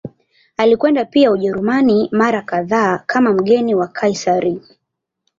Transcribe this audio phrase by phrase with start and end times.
[0.57, 4.61] Alikwenda pia Ujerumani mara kadhaa kama mgeni wa Kaisari.